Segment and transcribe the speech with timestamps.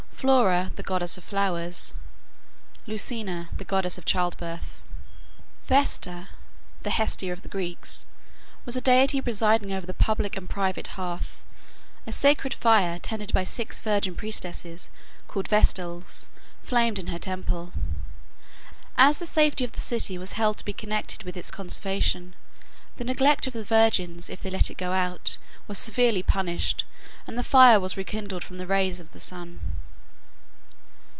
[0.21, 1.95] Flora, the goddess of flowers.
[2.85, 4.79] Lucina, the goddess of childbirth.
[5.65, 6.27] Vesta
[6.83, 8.05] (the Hestia of the Greeks)
[8.63, 11.43] was a deity presiding over the public and private hearth.
[12.05, 14.91] A sacred fire, tended by six virgin priestesses
[15.27, 16.29] called Vestals,
[16.61, 17.73] flamed in her temple.
[18.97, 22.35] As the safety of the city was held to be connected with its conservation,
[22.97, 26.85] the neglect of the virgins, if they let it go out, was severely punished,
[27.25, 29.59] and the fire was rekindled from the rays of the sun.